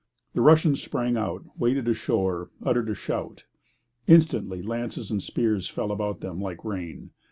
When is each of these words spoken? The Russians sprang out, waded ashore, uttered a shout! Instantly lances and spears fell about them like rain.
The 0.33 0.41
Russians 0.41 0.81
sprang 0.81 1.15
out, 1.15 1.45
waded 1.59 1.87
ashore, 1.87 2.49
uttered 2.63 2.89
a 2.89 2.95
shout! 2.95 3.45
Instantly 4.07 4.63
lances 4.63 5.11
and 5.11 5.21
spears 5.21 5.67
fell 5.69 5.91
about 5.91 6.21
them 6.21 6.41
like 6.41 6.65
rain. 6.65 7.11